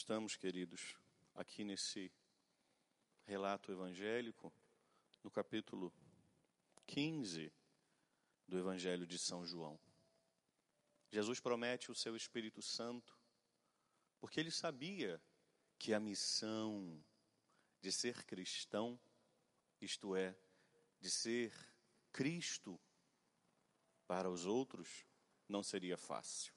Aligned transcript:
Estamos, 0.00 0.34
queridos, 0.34 0.96
aqui 1.34 1.62
nesse 1.62 2.10
relato 3.26 3.70
evangélico, 3.70 4.50
no 5.22 5.30
capítulo 5.30 5.92
15 6.86 7.52
do 8.48 8.58
Evangelho 8.58 9.06
de 9.06 9.18
São 9.18 9.44
João. 9.44 9.78
Jesus 11.10 11.38
promete 11.38 11.92
o 11.92 11.94
seu 11.94 12.16
Espírito 12.16 12.62
Santo, 12.62 13.14
porque 14.18 14.40
ele 14.40 14.50
sabia 14.50 15.22
que 15.78 15.92
a 15.92 16.00
missão 16.00 17.04
de 17.82 17.92
ser 17.92 18.24
cristão, 18.24 18.98
isto 19.82 20.16
é, 20.16 20.34
de 20.98 21.10
ser 21.10 21.52
Cristo 22.10 22.80
para 24.06 24.30
os 24.30 24.46
outros, 24.46 25.04
não 25.46 25.62
seria 25.62 25.98
fácil. 25.98 26.54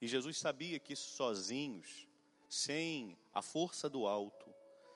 E 0.00 0.06
Jesus 0.06 0.38
sabia 0.38 0.78
que 0.78 0.94
sozinhos, 0.94 2.05
sem 2.48 3.18
a 3.32 3.42
força 3.42 3.88
do 3.88 4.06
alto, 4.06 4.52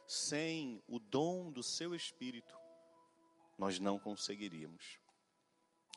sem 0.06 0.82
o 0.88 0.98
dom 0.98 1.50
do 1.50 1.62
seu 1.62 1.94
Espírito, 1.94 2.56
nós 3.56 3.78
não 3.78 3.98
conseguiríamos. 3.98 4.98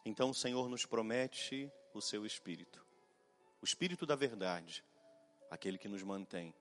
Então 0.06 0.30
o 0.30 0.36
Senhor 0.36 0.70
nos 0.70 0.86
promete 0.86 1.72
o 1.94 2.02
seu 2.02 2.26
Espírito, 2.26 2.86
o 3.62 3.66
Espírito 3.66 4.06
da 4.06 4.16
verdade, 4.16 4.84
aquele 5.50 5.78
que 5.78 5.88
nos 5.88 6.04
mantém, 6.04 6.54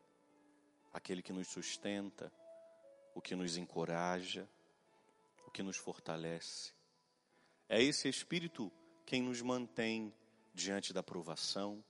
aquele 0.92 1.22
que 1.22 1.32
nos 1.32 1.48
sustenta, 1.48 2.32
o 3.14 3.20
que 3.20 3.34
nos 3.34 3.56
encoraja, 3.56 4.48
o 5.46 5.50
que 5.50 5.62
nos 5.62 5.76
fortalece. 5.76 6.72
É 7.68 7.82
esse 7.82 8.08
Espírito 8.08 8.72
quem 9.04 9.22
nos 9.22 9.42
mantém 9.42 10.14
diante 10.54 10.92
da 10.92 11.02
provação, 11.02 11.84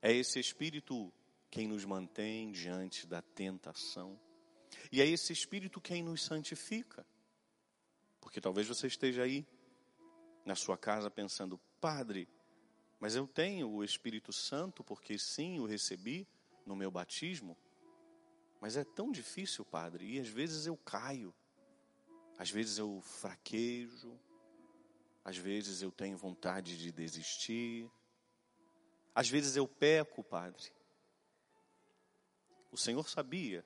é 0.00 0.12
esse 0.12 0.38
Espírito 0.38 1.12
quem 1.54 1.68
nos 1.68 1.84
mantém 1.84 2.50
diante 2.50 3.06
da 3.06 3.22
tentação. 3.22 4.18
E 4.90 5.00
é 5.00 5.06
esse 5.06 5.32
Espírito 5.32 5.80
quem 5.80 6.02
nos 6.02 6.24
santifica. 6.24 7.06
Porque 8.20 8.40
talvez 8.40 8.66
você 8.66 8.88
esteja 8.88 9.22
aí 9.22 9.46
na 10.44 10.56
sua 10.56 10.76
casa 10.76 11.08
pensando, 11.08 11.56
Padre, 11.80 12.28
mas 12.98 13.14
eu 13.14 13.24
tenho 13.28 13.70
o 13.70 13.84
Espírito 13.84 14.32
Santo 14.32 14.82
porque 14.82 15.16
sim, 15.16 15.60
o 15.60 15.64
recebi 15.64 16.26
no 16.66 16.74
meu 16.74 16.90
batismo. 16.90 17.56
Mas 18.60 18.76
é 18.76 18.82
tão 18.82 19.12
difícil, 19.12 19.64
Padre, 19.64 20.16
e 20.16 20.18
às 20.18 20.26
vezes 20.26 20.66
eu 20.66 20.76
caio, 20.76 21.32
às 22.36 22.50
vezes 22.50 22.78
eu 22.78 23.00
fraquejo, 23.00 24.18
às 25.24 25.36
vezes 25.36 25.82
eu 25.82 25.92
tenho 25.92 26.18
vontade 26.18 26.76
de 26.76 26.90
desistir. 26.90 27.88
Às 29.14 29.28
vezes 29.28 29.54
eu 29.54 29.68
peco, 29.68 30.24
Padre. 30.24 30.72
O 32.74 32.76
Senhor 32.76 33.08
sabia 33.08 33.64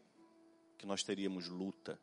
que 0.77 0.85
nós 0.85 1.03
teríamos 1.03 1.49
luta. 1.49 1.99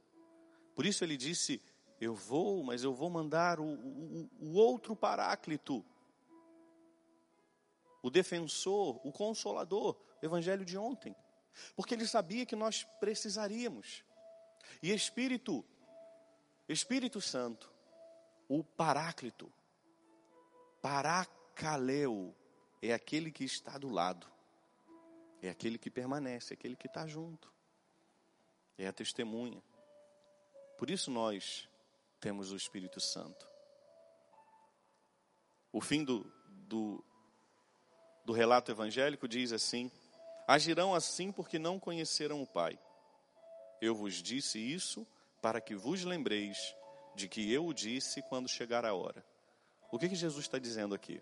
Por 0.73 0.87
isso 0.87 1.03
ele 1.03 1.15
disse: 1.15 1.61
Eu 2.01 2.15
vou, 2.15 2.63
mas 2.63 2.83
eu 2.83 2.95
vou 2.95 3.11
mandar 3.11 3.59
o, 3.59 3.63
o, 3.63 4.29
o 4.41 4.53
outro 4.55 4.95
paráclito, 4.95 5.85
o 8.01 8.09
defensor, 8.09 8.99
o 9.05 9.11
consolador, 9.11 9.95
o 10.19 10.25
evangelho 10.25 10.65
de 10.65 10.79
ontem. 10.79 11.15
Porque 11.75 11.93
ele 11.93 12.07
sabia 12.07 12.43
que 12.43 12.55
nós 12.55 12.83
precisaríamos. 12.99 14.03
E 14.81 14.91
Espírito, 14.91 15.63
Espírito 16.67 17.21
Santo, 17.21 17.71
o 18.49 18.63
paráclito, 18.63 19.53
paracaleu, 20.81 22.35
é 22.81 22.95
aquele 22.95 23.31
que 23.31 23.43
está 23.43 23.77
do 23.77 23.89
lado, 23.89 24.27
é 25.47 25.49
aquele 25.49 25.77
que 25.77 25.89
permanece, 25.89 26.53
é 26.53 26.55
aquele 26.55 26.75
que 26.75 26.87
está 26.87 27.05
junto, 27.07 27.51
é 28.77 28.87
a 28.87 28.93
testemunha. 28.93 29.61
Por 30.77 30.89
isso 30.89 31.09
nós 31.11 31.69
temos 32.19 32.51
o 32.51 32.55
Espírito 32.55 32.99
Santo. 32.99 33.47
O 35.71 35.81
fim 35.81 36.03
do, 36.03 36.25
do, 36.47 37.03
do 38.23 38.33
relato 38.33 38.71
evangélico 38.71 39.27
diz 39.27 39.51
assim: 39.51 39.91
Agirão 40.47 40.93
assim 40.93 41.31
porque 41.31 41.59
não 41.59 41.79
conheceram 41.79 42.41
o 42.41 42.47
Pai. 42.47 42.79
Eu 43.81 43.95
vos 43.95 44.15
disse 44.15 44.59
isso 44.59 45.05
para 45.41 45.61
que 45.61 45.75
vos 45.75 46.03
lembreis 46.03 46.75
de 47.15 47.27
que 47.27 47.51
eu 47.51 47.65
o 47.65 47.73
disse 47.73 48.21
quando 48.23 48.49
chegar 48.49 48.85
a 48.85 48.93
hora. 48.93 49.25
O 49.91 49.99
que, 49.99 50.09
que 50.09 50.15
Jesus 50.15 50.45
está 50.45 50.57
dizendo 50.57 50.95
aqui? 50.95 51.21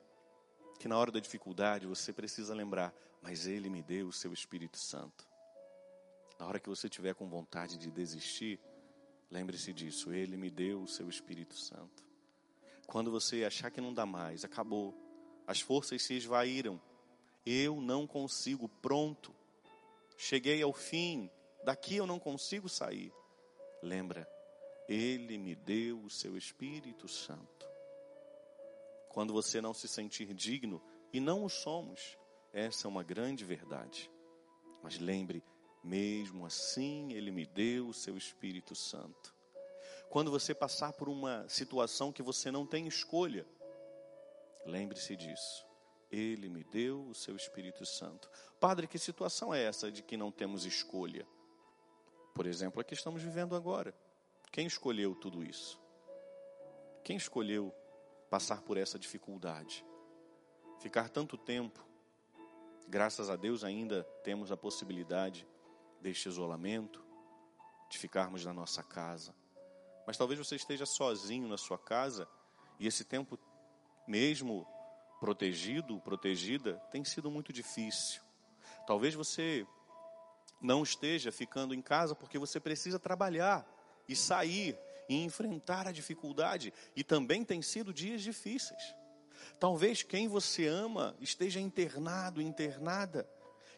Que 0.80 0.88
na 0.88 0.98
hora 0.98 1.12
da 1.12 1.20
dificuldade 1.20 1.88
você 1.88 2.12
precisa 2.12 2.54
lembrar, 2.54 2.94
mas 3.22 3.48
Ele 3.48 3.70
me 3.70 3.82
deu 3.82 4.08
o 4.08 4.14
seu 4.14 4.34
Espírito 4.34 4.78
Santo. 4.78 5.28
Na 6.40 6.48
hora 6.48 6.60
que 6.60 6.70
você 6.70 6.90
tiver 6.90 7.16
com 7.16 7.30
vontade 7.30 7.78
de 7.78 7.90
desistir, 7.90 8.60
lembre-se 9.32 9.72
disso, 9.72 10.12
Ele 10.12 10.36
me 10.36 10.50
deu 10.50 10.84
o 10.84 10.88
seu 10.88 11.10
Espírito 11.10 11.56
Santo. 11.56 12.04
Quando 12.86 13.10
você 13.12 13.46
achar 13.46 13.72
que 13.72 13.80
não 13.80 13.94
dá 13.94 14.06
mais, 14.06 14.44
acabou, 14.44 14.94
as 15.48 15.62
forças 15.62 16.02
se 16.04 16.16
esvaíram, 16.16 16.82
eu 17.46 17.80
não 17.82 18.06
consigo, 18.06 18.68
pronto, 18.68 19.34
cheguei 20.18 20.62
ao 20.62 20.74
fim, 20.74 21.30
daqui 21.64 21.96
eu 21.96 22.08
não 22.08 22.20
consigo 22.20 22.68
sair. 22.68 23.12
Lembra, 23.82 24.28
Ele 24.88 25.38
me 25.38 25.56
deu 25.56 26.00
o 26.04 26.10
seu 26.10 26.38
Espírito 26.38 27.08
Santo. 27.08 27.63
Quando 29.14 29.32
você 29.32 29.62
não 29.62 29.74
se 29.74 29.88
sentir 29.88 30.34
digno, 30.34 30.82
e 31.14 31.20
não 31.20 31.46
o 31.46 31.50
somos, 31.50 32.18
essa 32.52 32.88
é 32.88 32.90
uma 32.90 33.04
grande 33.04 33.46
verdade. 33.46 34.10
Mas 34.82 34.98
lembre, 34.98 35.44
mesmo 35.84 36.48
assim, 36.48 37.14
Ele 37.14 37.30
me 37.30 37.46
deu 37.46 37.88
o 37.88 37.94
seu 37.94 38.18
Espírito 38.18 38.74
Santo. 38.74 39.32
Quando 40.10 40.32
você 40.32 40.56
passar 40.56 40.94
por 40.94 41.08
uma 41.08 41.48
situação 41.48 42.12
que 42.12 42.24
você 42.24 42.50
não 42.50 42.66
tem 42.66 42.88
escolha, 42.88 43.46
lembre-se 44.66 45.16
disso. 45.16 45.64
Ele 46.12 46.50
me 46.50 46.64
deu 46.64 47.08
o 47.08 47.14
seu 47.14 47.36
Espírito 47.36 47.86
Santo. 47.86 48.28
Padre, 48.60 48.88
que 48.88 48.98
situação 48.98 49.54
é 49.54 49.64
essa 49.64 49.92
de 49.92 50.02
que 50.02 50.18
não 50.18 50.32
temos 50.32 50.66
escolha? 50.66 51.28
Por 52.34 52.48
exemplo, 52.48 52.82
a 52.82 52.84
que 52.84 52.96
estamos 52.96 53.22
vivendo 53.22 53.56
agora. 53.56 53.94
Quem 54.52 54.66
escolheu 54.66 55.14
tudo 55.14 55.44
isso? 55.44 55.80
Quem 57.04 57.16
escolheu 57.16 57.72
passar 58.34 58.64
por 58.64 58.78
essa 58.78 58.98
dificuldade. 58.98 59.86
Ficar 60.80 61.08
tanto 61.08 61.38
tempo, 61.38 61.80
graças 62.88 63.30
a 63.30 63.36
Deus 63.36 63.64
ainda 63.64 64.04
temos 64.24 64.52
a 64.52 64.58
possibilidade 64.58 65.48
deste 66.02 66.30
isolamento, 66.30 67.06
de 67.88 68.00
ficarmos 68.00 68.44
na 68.44 68.52
nossa 68.52 68.82
casa. 68.82 69.36
Mas 70.08 70.18
talvez 70.18 70.40
você 70.40 70.56
esteja 70.56 70.84
sozinho 70.84 71.48
na 71.48 71.60
sua 71.60 71.78
casa 71.78 72.28
e 72.80 72.88
esse 72.88 73.04
tempo, 73.04 73.38
mesmo 74.08 74.68
protegido, 75.20 76.00
protegida, 76.00 76.82
tem 76.92 77.06
sido 77.06 77.30
muito 77.30 77.54
difícil. 77.54 78.20
Talvez 78.88 79.14
você 79.14 79.64
não 80.60 80.82
esteja 80.82 81.32
ficando 81.32 81.76
em 81.76 81.84
casa 81.84 82.16
porque 82.16 82.40
você 82.40 82.60
precisa 82.60 82.98
trabalhar 82.98 83.64
e 84.10 84.16
sair 84.16 84.76
e 85.10 85.24
enfrentar 85.24 85.88
a 85.88 85.92
dificuldade, 85.92 86.74
e 86.96 87.04
também 87.04 87.44
tem 87.44 87.62
sido 87.62 87.94
dias 87.94 88.22
difíceis. 88.22 88.96
Talvez 89.60 90.04
quem 90.04 90.28
você 90.28 90.68
ama 90.68 91.16
esteja 91.20 91.60
internado, 91.60 92.42
internada, 92.42 93.30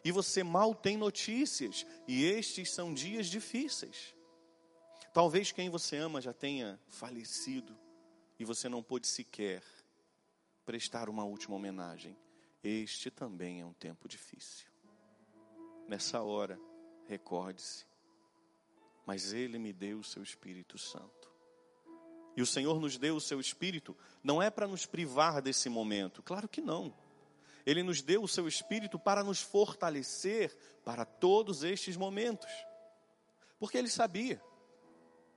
e 0.04 0.12
você 0.12 0.42
mal 0.42 0.74
tem 0.74 0.96
notícias, 0.96 1.86
e 2.06 2.24
estes 2.24 2.70
são 2.72 2.94
dias 2.94 3.26
difíceis. 3.26 4.14
Talvez 5.12 5.50
quem 5.50 5.68
você 5.68 5.96
ama 5.96 6.20
já 6.20 6.32
tenha 6.32 6.80
falecido, 6.88 7.76
e 8.38 8.44
você 8.44 8.68
não 8.68 8.82
pôde 8.82 9.06
sequer 9.06 9.62
prestar 10.64 11.08
uma 11.08 11.24
última 11.24 11.56
homenagem. 11.56 12.16
Este 12.62 13.10
também 13.10 13.60
é 13.60 13.64
um 13.64 13.72
tempo 13.72 14.08
difícil. 14.08 14.66
Nessa 15.88 16.20
hora, 16.20 16.58
recorde-se 17.06 17.86
mas 19.06 19.32
Ele 19.32 19.58
me 19.58 19.72
deu 19.72 20.00
o 20.00 20.04
seu 20.04 20.22
Espírito 20.22 20.76
Santo. 20.76 21.30
E 22.36 22.42
o 22.42 22.46
Senhor 22.46 22.78
nos 22.80 22.98
deu 22.98 23.16
o 23.16 23.20
seu 23.20 23.40
Espírito, 23.40 23.96
não 24.22 24.42
é 24.42 24.50
para 24.50 24.66
nos 24.66 24.84
privar 24.84 25.40
desse 25.40 25.70
momento, 25.70 26.22
claro 26.22 26.48
que 26.48 26.60
não. 26.60 26.92
Ele 27.64 27.82
nos 27.82 28.02
deu 28.02 28.22
o 28.22 28.28
seu 28.28 28.46
Espírito 28.46 28.98
para 28.98 29.24
nos 29.24 29.40
fortalecer 29.40 30.54
para 30.84 31.04
todos 31.04 31.62
estes 31.62 31.96
momentos. 31.96 32.50
Porque 33.58 33.78
Ele 33.78 33.88
sabia, 33.88 34.40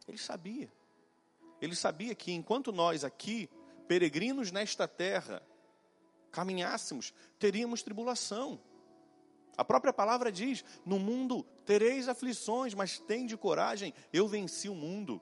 Ele 0.07 0.17
sabia, 0.17 0.71
Ele 1.61 1.75
sabia 1.75 2.13
que 2.13 2.31
enquanto 2.31 2.71
nós 2.71 3.03
aqui, 3.03 3.49
peregrinos 3.87 4.51
nesta 4.51 4.87
terra, 4.87 5.41
caminhássemos, 6.31 7.13
teríamos 7.39 7.81
tribulação. 7.81 8.61
A 9.59 9.65
própria 9.65 9.91
palavra 9.91 10.31
diz: 10.31 10.63
No 10.85 10.97
mundo 10.97 11.43
tereis 11.65 12.07
aflições, 12.07 12.73
mas 12.73 12.97
tem 12.97 13.25
de 13.25 13.35
coragem, 13.35 13.93
eu 14.13 14.25
venci 14.25 14.69
o 14.69 14.73
mundo. 14.73 15.21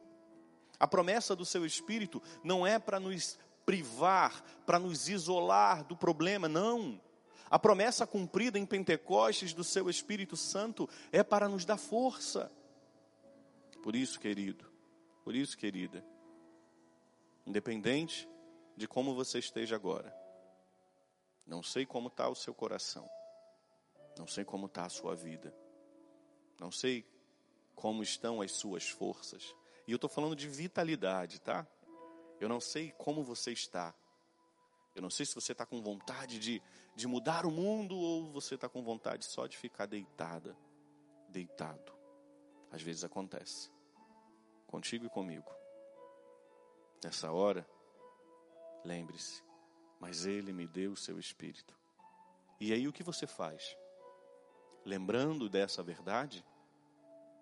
A 0.80 0.88
promessa 0.88 1.36
do 1.36 1.44
seu 1.44 1.66
espírito 1.66 2.22
não 2.44 2.66
é 2.66 2.78
para 2.78 3.00
nos 3.00 3.40
privar, 3.66 4.44
para 4.64 4.78
nos 4.78 5.10
isolar 5.10 5.84
do 5.84 5.98
problema, 5.98 6.48
não. 6.48 7.02
A 7.50 7.58
promessa 7.58 8.06
cumprida 8.06 8.60
em 8.60 8.66
Pentecostes 8.66 9.56
do 9.56 9.64
seu 9.64 9.90
Espírito 9.90 10.38
Santo 10.38 10.88
é 11.12 11.24
para 11.24 11.50
nos 11.50 11.66
dar 11.66 11.78
força. 11.78 12.52
Por 13.82 13.96
isso, 13.96 14.20
querido, 14.20 14.72
por 15.24 15.36
isso, 15.36 15.58
querida, 15.58 16.06
independente 17.44 18.30
de 18.76 18.88
como 18.88 19.16
você 19.16 19.40
esteja 19.40 19.76
agora, 19.76 20.16
não 21.44 21.64
sei 21.64 21.88
como 21.88 22.08
está 22.08 22.30
o 22.30 22.36
seu 22.36 22.54
coração, 22.54 23.10
não 24.18 24.28
sei 24.28 24.44
como 24.44 24.66
está 24.66 24.86
a 24.86 24.90
sua 24.90 25.16
vida, 25.16 25.54
não 26.60 26.72
sei 26.72 27.06
como 27.76 28.02
estão 28.02 28.42
as 28.42 28.52
suas 28.52 28.90
forças, 28.90 29.56
e 29.88 29.92
eu 29.92 29.96
estou 29.96 30.10
falando 30.10 30.36
de 30.36 30.48
vitalidade, 30.48 31.40
tá? 31.40 31.66
Eu 32.40 32.50
não 32.50 32.60
sei 32.60 32.92
como 32.98 33.24
você 33.24 33.52
está. 33.52 33.96
Eu 34.94 35.02
não 35.02 35.10
sei 35.10 35.26
se 35.26 35.36
você 35.36 35.52
está 35.52 35.66
com 35.66 35.82
vontade 35.82 36.40
de, 36.40 36.62
de 36.96 37.08
mudar 37.08 37.46
o 37.46 37.52
mundo 37.52 37.96
ou 37.96 38.32
você 38.32 38.56
está 38.56 38.68
com 38.68 38.84
vontade 38.84 39.26
só 39.26 39.48
de 39.48 39.58
ficar 39.58 39.86
deitada, 39.86 40.58
deitado. 41.30 41.94
Às 42.72 42.82
vezes 42.82 43.04
acontece. 43.04 43.72
Contigo 44.66 45.06
e 45.06 45.10
comigo. 45.10 45.50
Nessa 47.04 47.32
hora, 47.32 47.68
lembre-se, 48.84 49.44
mas 50.00 50.26
Ele 50.26 50.52
me 50.52 50.68
deu 50.68 50.92
o 50.92 50.98
seu 50.98 51.20
Espírito. 51.20 51.78
E 52.60 52.74
aí 52.74 52.88
o 52.88 52.94
que 52.94 53.04
você 53.04 53.28
faz? 53.28 53.78
Lembrando 54.88 55.50
dessa 55.50 55.84
verdade, 55.84 56.46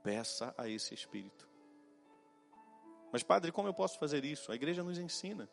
peça 0.02 0.52
a 0.58 0.68
esse 0.68 0.96
Espírito. 0.96 1.48
Mas, 3.12 3.22
Padre, 3.22 3.52
como 3.52 3.68
eu 3.68 3.74
posso 3.74 4.00
fazer 4.00 4.26
isso? 4.26 4.52
A 4.52 4.56
igreja 4.56 4.84
nos 4.84 4.98
ensina. 4.98 5.48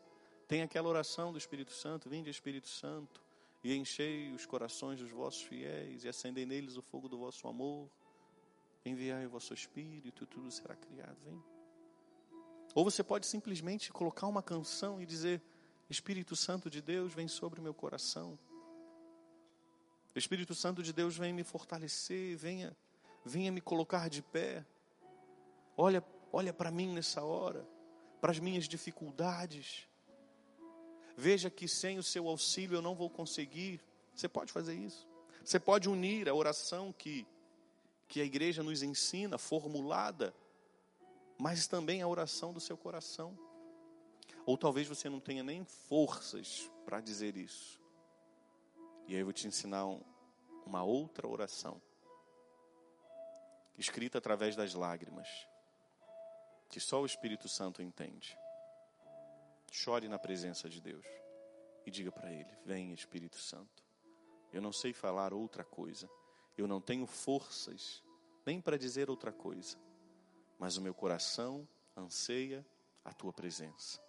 Tem 0.47 0.63
aquela 0.63 0.89
oração 0.89 1.31
do 1.31 1.37
Espírito 1.37 1.71
Santo: 1.71 2.09
Vinde, 2.09 2.31
Espírito 2.31 2.67
Santo, 2.67 3.23
e 3.63 3.75
enchei 3.75 4.31
os 4.31 4.43
corações 4.43 4.99
dos 4.99 5.11
vossos 5.11 5.43
fiéis, 5.43 6.03
e 6.03 6.09
acendei 6.09 6.47
neles 6.47 6.77
o 6.77 6.81
fogo 6.81 7.07
do 7.07 7.19
vosso 7.19 7.47
amor. 7.47 7.87
Enviai 8.83 9.27
o 9.27 9.29
vosso 9.29 9.53
Espírito, 9.53 10.23
e 10.23 10.25
tudo 10.25 10.49
será 10.49 10.75
criado. 10.75 11.19
Vem. 11.23 11.43
Ou 12.73 12.83
você 12.83 13.03
pode 13.03 13.27
simplesmente 13.27 13.93
colocar 13.93 14.25
uma 14.25 14.41
canção 14.41 14.99
e 14.99 15.05
dizer: 15.05 15.43
Espírito 15.87 16.35
Santo 16.35 16.71
de 16.71 16.81
Deus, 16.81 17.13
vem 17.13 17.27
sobre 17.27 17.59
o 17.59 17.63
meu 17.63 17.73
coração. 17.75 18.39
O 20.15 20.19
Espírito 20.19 20.53
Santo 20.53 20.83
de 20.83 20.93
Deus 20.93 21.17
vem 21.17 21.33
me 21.33 21.43
fortalecer, 21.43 22.37
venha, 22.37 22.75
venha 23.25 23.51
me 23.51 23.61
colocar 23.61 24.09
de 24.09 24.21
pé. 24.21 24.65
Olha 25.75 26.03
Olha 26.35 26.51
para 26.51 26.71
mim 26.71 26.91
nessa 26.91 27.23
hora, 27.23 27.63
para 28.19 28.31
as 28.31 28.39
minhas 28.39 28.67
dificuldades. 28.67 29.87
Veja 31.15 31.47
que 31.47 31.67
sem 31.67 31.99
o 31.99 32.03
seu 32.03 32.27
auxílio 32.27 32.77
eu 32.77 32.81
não 32.81 32.95
vou 32.95 33.07
conseguir. 33.07 33.79
Você 34.15 34.27
pode 34.27 34.51
fazer 34.51 34.73
isso. 34.73 35.07
Você 35.45 35.59
pode 35.59 35.87
unir 35.87 36.27
a 36.27 36.33
oração 36.33 36.91
que, 36.91 37.27
que 38.07 38.19
a 38.19 38.25
igreja 38.25 38.63
nos 38.63 38.81
ensina, 38.81 39.37
formulada, 39.37 40.33
mas 41.37 41.67
também 41.67 42.01
a 42.01 42.07
oração 42.07 42.51
do 42.51 42.59
seu 42.59 42.75
coração. 42.75 43.37
Ou 44.43 44.57
talvez 44.57 44.87
você 44.87 45.07
não 45.09 45.19
tenha 45.19 45.43
nem 45.43 45.63
forças 45.63 46.67
para 46.83 46.99
dizer 46.99 47.37
isso. 47.37 47.79
E 49.07 49.13
aí 49.13 49.19
eu 49.19 49.25
vou 49.25 49.33
te 49.33 49.47
ensinar 49.47 49.85
um, 49.85 50.01
uma 50.65 50.83
outra 50.83 51.27
oração, 51.27 51.81
escrita 53.77 54.17
através 54.17 54.55
das 54.55 54.73
lágrimas 54.73 55.27
que 56.73 56.79
só 56.79 57.01
o 57.01 57.05
Espírito 57.05 57.47
Santo 57.47 57.83
entende. 57.83 58.35
Chore 59.71 60.07
na 60.07 60.17
presença 60.17 60.67
de 60.67 60.81
Deus 60.81 61.05
e 61.85 61.91
diga 61.91 62.11
para 62.11 62.31
Ele: 62.31 62.49
Vem, 62.65 62.91
Espírito 62.93 63.37
Santo. 63.37 63.83
Eu 64.51 64.59
não 64.59 64.71
sei 64.71 64.91
falar 64.91 65.33
outra 65.33 65.63
coisa, 65.63 66.09
eu 66.57 66.67
não 66.67 66.81
tenho 66.81 67.05
forças 67.05 68.03
nem 68.43 68.59
para 68.59 68.75
dizer 68.75 69.09
outra 69.09 69.31
coisa, 69.31 69.77
mas 70.57 70.75
o 70.75 70.81
meu 70.81 70.95
coração 70.95 71.67
anseia 71.95 72.65
a 73.05 73.13
tua 73.13 73.31
presença. 73.31 74.01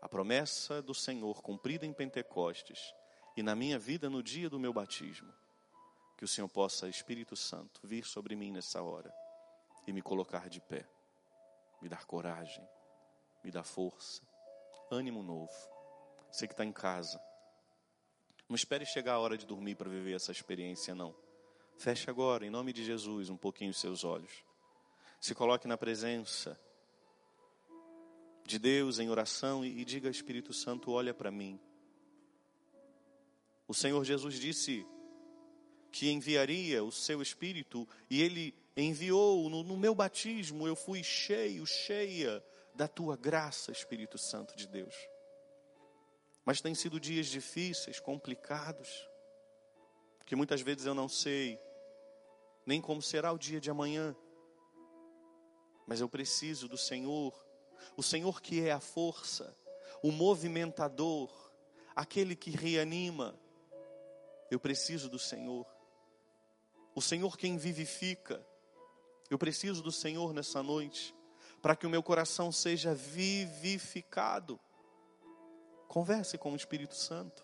A 0.00 0.08
promessa 0.08 0.80
do 0.80 0.94
Senhor 0.94 1.42
cumprida 1.42 1.84
em 1.84 1.92
Pentecostes 1.92 2.94
e 3.36 3.42
na 3.42 3.54
minha 3.54 3.78
vida 3.78 4.10
no 4.10 4.22
dia 4.22 4.48
do 4.48 4.58
meu 4.58 4.72
batismo, 4.72 5.32
que 6.16 6.24
o 6.24 6.28
Senhor 6.28 6.48
possa, 6.48 6.88
Espírito 6.88 7.36
Santo, 7.36 7.80
vir 7.84 8.04
sobre 8.04 8.36
mim 8.36 8.50
nessa 8.52 8.82
hora 8.82 9.12
e 9.86 9.92
me 9.92 10.02
colocar 10.02 10.48
de 10.48 10.60
pé 10.60 10.86
me 11.82 11.88
dar 11.88 12.06
coragem, 12.06 12.66
me 13.42 13.50
dar 13.50 13.64
força, 13.64 14.22
ânimo 14.90 15.22
novo. 15.22 15.52
Você 16.30 16.46
que 16.46 16.54
está 16.54 16.64
em 16.64 16.72
casa, 16.72 17.20
não 18.48 18.54
espere 18.54 18.86
chegar 18.86 19.14
a 19.14 19.18
hora 19.18 19.36
de 19.36 19.44
dormir 19.44 19.74
para 19.74 19.90
viver 19.90 20.14
essa 20.14 20.30
experiência, 20.30 20.94
não. 20.94 21.14
Feche 21.76 22.08
agora, 22.08 22.46
em 22.46 22.50
nome 22.50 22.72
de 22.72 22.84
Jesus, 22.84 23.28
um 23.28 23.36
pouquinho 23.36 23.72
os 23.72 23.80
seus 23.80 24.04
olhos. 24.04 24.44
Se 25.20 25.34
coloque 25.34 25.66
na 25.66 25.76
presença 25.76 26.58
de 28.44 28.58
Deus 28.58 28.98
em 29.00 29.10
oração 29.10 29.64
e, 29.64 29.80
e 29.80 29.84
diga 29.84 30.08
Espírito 30.08 30.52
Santo, 30.52 30.92
olha 30.92 31.12
para 31.12 31.30
mim. 31.30 31.60
O 33.72 33.74
Senhor 33.74 34.04
Jesus 34.04 34.34
disse 34.34 34.86
que 35.90 36.10
enviaria 36.10 36.84
o 36.84 36.92
seu 36.92 37.22
Espírito 37.22 37.88
e 38.10 38.20
ele 38.20 38.54
enviou 38.76 39.48
no, 39.48 39.62
no 39.62 39.78
meu 39.78 39.94
batismo, 39.94 40.68
eu 40.68 40.76
fui 40.76 41.02
cheio, 41.02 41.64
cheia 41.64 42.44
da 42.74 42.86
tua 42.86 43.16
graça, 43.16 43.72
Espírito 43.72 44.18
Santo 44.18 44.54
de 44.54 44.68
Deus. 44.68 44.94
Mas 46.44 46.60
tem 46.60 46.74
sido 46.74 47.00
dias 47.00 47.28
difíceis, 47.28 47.98
complicados, 47.98 49.08
que 50.26 50.36
muitas 50.36 50.60
vezes 50.60 50.84
eu 50.84 50.92
não 50.92 51.08
sei 51.08 51.58
nem 52.66 52.78
como 52.78 53.00
será 53.00 53.32
o 53.32 53.38
dia 53.38 53.58
de 53.58 53.70
amanhã, 53.70 54.14
mas 55.86 55.98
eu 55.98 56.10
preciso 56.10 56.68
do 56.68 56.76
Senhor, 56.76 57.32
o 57.96 58.02
Senhor 58.02 58.42
que 58.42 58.60
é 58.60 58.70
a 58.70 58.80
força, 58.80 59.56
o 60.02 60.12
movimentador, 60.12 61.32
aquele 61.96 62.36
que 62.36 62.50
reanima. 62.50 63.40
Eu 64.52 64.60
preciso 64.60 65.08
do 65.08 65.18
Senhor, 65.18 65.66
o 66.94 67.00
Senhor 67.00 67.38
quem 67.38 67.56
vivifica, 67.56 68.46
eu 69.30 69.38
preciso 69.38 69.82
do 69.82 69.90
Senhor 69.90 70.34
nessa 70.34 70.62
noite, 70.62 71.16
para 71.62 71.74
que 71.74 71.86
o 71.86 71.88
meu 71.88 72.02
coração 72.02 72.52
seja 72.52 72.94
vivificado. 72.94 74.60
Converse 75.88 76.36
com 76.36 76.52
o 76.52 76.56
Espírito 76.56 76.94
Santo. 76.94 77.42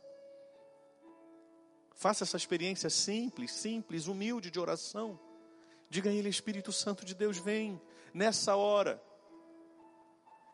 Faça 1.94 2.24
essa 2.24 2.36
experiência 2.36 2.90
simples, 2.90 3.52
simples, 3.52 4.06
humilde 4.06 4.50
de 4.50 4.60
oração. 4.60 5.18
Diga 5.88 6.10
a 6.10 6.12
Ele, 6.12 6.28
Espírito 6.28 6.74
Santo 6.74 7.06
de 7.06 7.14
Deus, 7.14 7.38
vem 7.38 7.80
nessa 8.12 8.54
hora. 8.54 9.02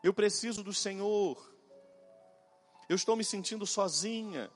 Eu 0.01 0.13
preciso 0.13 0.63
do 0.63 0.73
Senhor. 0.73 1.53
Eu 2.87 2.95
estou 2.95 3.17
me 3.17 3.25
sentindo 3.25 3.67
sozinha. 3.67 4.49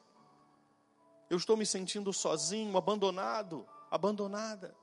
Eu 1.29 1.37
estou 1.37 1.55
me 1.55 1.65
sentindo 1.65 2.11
sozinho, 2.11 2.75
abandonado, 2.77 3.67
abandonada. 3.91 4.75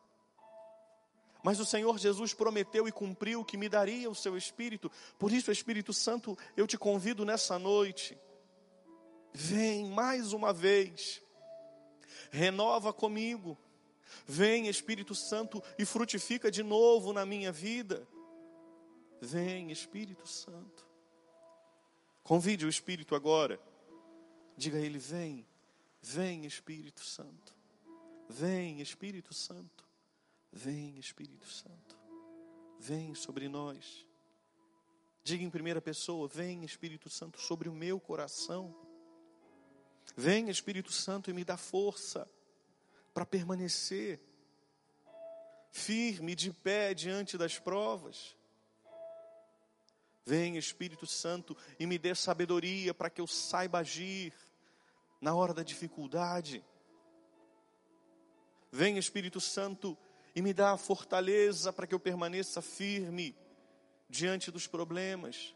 Mas 1.43 1.61
o 1.61 1.65
Senhor 1.65 1.97
Jesus 1.99 2.35
prometeu 2.35 2.89
e 2.89 2.93
cumpriu 2.93 3.45
que 3.45 3.57
me 3.57 3.69
daria 3.69 4.11
o 4.11 4.15
seu 4.15 4.37
Espírito. 4.37 4.91
Por 5.19 5.33
isso, 5.33 5.53
Espírito 5.53 5.93
Santo, 5.93 6.37
eu 6.57 6.67
te 6.67 6.77
convido 6.77 7.25
nessa 7.25 7.59
noite. 7.59 8.19
Vem 9.33 9.89
mais 9.91 10.33
uma 10.33 10.53
vez. 10.53 11.23
Renova 12.31 12.93
comigo. 12.93 13.57
Vem, 14.27 14.67
Espírito 14.67 15.15
Santo, 15.15 15.63
e 15.79 15.85
frutifica 15.85 16.51
de 16.51 16.63
novo 16.63 17.13
na 17.13 17.25
minha 17.25 17.53
vida. 17.53 18.07
Vem, 19.21 19.71
Espírito 19.71 20.27
Santo. 20.27 20.87
Convide 22.23 22.67
o 22.67 22.69
Espírito 22.69 23.15
agora. 23.15 23.61
Diga 24.57 24.79
a 24.79 24.81
ele: 24.81 24.99
Vem, 24.99 25.47
vem, 26.07 26.45
Espírito 26.45 27.03
Santo. 27.03 27.55
Vem, 28.29 28.81
Espírito 28.81 29.35
Santo. 29.35 29.87
Vem, 30.53 30.99
Espírito 30.99 31.47
Santo, 31.47 31.99
vem 32.79 33.15
sobre 33.15 33.47
nós. 33.47 34.07
Diga 35.23 35.45
em 35.45 35.51
primeira 35.51 35.83
pessoa: 35.83 36.29
Vem, 36.29 36.65
Espírito 36.65 37.11
Santo, 37.11 37.39
sobre 37.39 37.69
o 37.69 37.75
meu 37.75 38.01
coração. 38.01 38.75
Vem, 40.17 40.49
Espírito 40.49 40.93
Santo, 40.93 41.29
e 41.29 41.35
me 41.35 41.45
dá 41.45 41.57
força 41.57 42.27
para 43.13 43.27
permanecer 43.27 44.21
firme, 45.71 46.35
de 46.35 46.53
pé 46.53 46.95
diante 46.95 47.37
das 47.37 47.59
provas. 47.59 48.35
Vem, 50.25 50.57
Espírito 50.57 51.07
Santo, 51.07 51.57
e 51.79 51.87
me 51.87 51.99
dê 51.99 52.15
sabedoria 52.15 52.95
para 52.95 53.11
que 53.11 53.21
eu 53.21 53.27
saiba 53.27 53.81
agir 53.81 54.33
na 55.21 55.35
hora 55.35 55.55
da 55.55 55.63
dificuldade. 55.63 56.65
Vem, 58.71 58.99
Espírito 58.99 59.41
Santo, 59.41 59.97
e 60.35 60.43
me 60.43 60.53
dá 60.53 60.73
a 60.73 60.77
fortaleza 60.77 61.73
para 61.73 61.87
que 61.87 61.95
eu 61.95 62.01
permaneça 62.01 62.61
firme 62.61 63.35
diante 64.09 64.51
dos 64.51 64.67
problemas. 64.67 65.55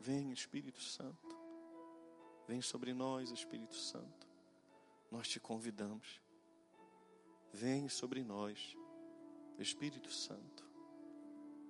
Vem, 0.00 0.32
Espírito 0.32 0.80
Santo. 0.80 1.36
Vem 2.48 2.60
sobre 2.60 2.92
nós, 2.92 3.30
Espírito 3.30 3.76
Santo. 3.76 4.26
Nós 5.10 5.28
te 5.28 5.38
convidamos. 5.38 6.20
Vem 7.52 7.88
sobre 7.88 8.24
nós, 8.24 8.76
Espírito 9.58 10.10
Santo. 10.10 10.64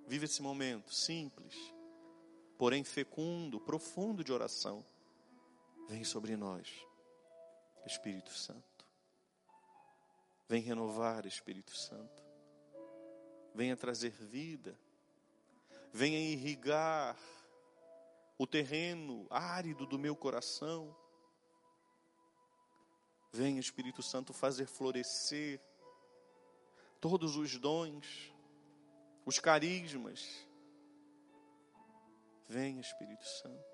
Vive 0.07 0.25
esse 0.25 0.41
momento 0.41 0.93
simples, 0.93 1.55
porém 2.57 2.83
fecundo, 2.83 3.59
profundo 3.59 4.23
de 4.23 4.31
oração. 4.31 4.85
Vem 5.87 6.03
sobre 6.03 6.35
nós, 6.35 6.67
Espírito 7.85 8.31
Santo. 8.31 8.85
Vem 10.47 10.61
renovar, 10.61 11.25
Espírito 11.25 11.75
Santo. 11.75 12.23
Venha 13.53 13.77
trazer 13.77 14.11
vida. 14.11 14.77
Venha 15.91 16.19
irrigar 16.19 17.17
o 18.37 18.47
terreno 18.47 19.27
árido 19.29 19.85
do 19.85 19.99
meu 19.99 20.15
coração. 20.15 20.95
Venha, 23.31 23.59
Espírito 23.59 24.01
Santo, 24.01 24.33
fazer 24.33 24.65
florescer 24.65 25.61
todos 26.99 27.35
os 27.35 27.57
dons, 27.57 28.33
os 29.25 29.39
carismas. 29.39 30.47
Venha, 32.47 32.79
Espírito 32.79 33.25
Santo. 33.25 33.72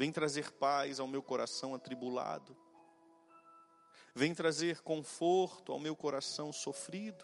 Vem 0.00 0.10
trazer 0.10 0.50
paz 0.52 0.98
ao 0.98 1.06
meu 1.06 1.22
coração 1.22 1.74
atribulado. 1.74 2.56
Vem 4.14 4.34
trazer 4.34 4.80
conforto 4.80 5.72
ao 5.72 5.78
meu 5.78 5.94
coração 5.94 6.54
sofrido. 6.54 7.22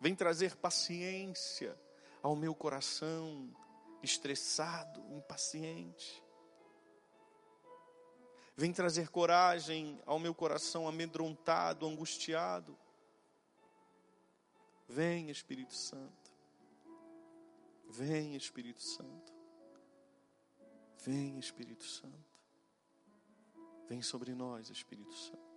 Vem 0.00 0.12
trazer 0.12 0.56
paciência 0.56 1.80
ao 2.20 2.34
meu 2.34 2.52
coração 2.52 3.48
estressado, 4.02 5.00
impaciente. 5.14 6.20
Vem 8.56 8.72
trazer 8.72 9.10
coragem 9.10 10.02
ao 10.04 10.18
meu 10.18 10.34
coração 10.34 10.88
amedrontado, 10.88 11.86
angustiado. 11.86 12.76
Vem, 14.88 15.30
Espírito 15.30 15.74
Santo. 15.74 16.32
Vem, 17.88 18.34
Espírito 18.34 18.82
Santo. 18.82 19.43
Vem, 21.04 21.38
Espírito 21.38 21.84
Santo. 21.84 22.38
Vem 23.88 24.00
sobre 24.00 24.34
nós, 24.34 24.70
Espírito 24.70 25.14
Santo. 25.14 25.53